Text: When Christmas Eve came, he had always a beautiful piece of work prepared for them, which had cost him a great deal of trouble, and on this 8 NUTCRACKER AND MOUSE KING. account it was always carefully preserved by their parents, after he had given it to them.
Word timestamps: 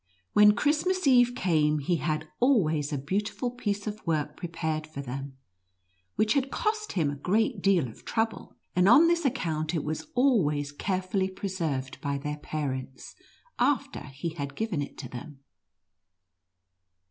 When 0.33 0.53
Christmas 0.55 1.05
Eve 1.05 1.33
came, 1.35 1.77
he 1.77 1.97
had 1.97 2.27
always 2.39 2.91
a 2.91 2.97
beautiful 2.97 3.51
piece 3.51 3.85
of 3.85 4.01
work 4.07 4.35
prepared 4.35 4.87
for 4.87 4.99
them, 4.99 5.37
which 6.15 6.33
had 6.33 6.49
cost 6.49 6.93
him 6.93 7.11
a 7.11 7.15
great 7.15 7.61
deal 7.61 7.87
of 7.87 8.03
trouble, 8.03 8.55
and 8.75 8.89
on 8.89 9.07
this 9.07 9.19
8 9.19 9.25
NUTCRACKER 9.25 9.27
AND 9.27 9.27
MOUSE 9.27 9.33
KING. 9.33 9.51
account 9.51 9.75
it 9.75 9.83
was 9.83 10.07
always 10.15 10.71
carefully 10.71 11.29
preserved 11.29 12.01
by 12.01 12.17
their 12.17 12.37
parents, 12.37 13.13
after 13.59 14.05
he 14.07 14.29
had 14.29 14.55
given 14.55 14.81
it 14.81 14.97
to 14.97 15.07
them. 15.07 15.41